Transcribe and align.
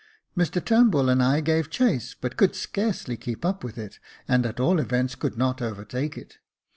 Mr 0.35 0.65
Turnbull 0.65 1.09
and 1.09 1.21
I 1.21 1.41
gave 1.41 1.69
chase, 1.69 2.15
but 2.19 2.35
could 2.35 2.55
scarcely 2.55 3.15
keep 3.15 3.45
up 3.45 3.63
with 3.63 3.77
it, 3.77 3.99
and, 4.27 4.47
at 4.47 4.59
all 4.59 4.79
events, 4.79 5.13
could 5.13 5.37
not 5.37 5.61
overtake 5.61 6.17
it. 6.17 6.39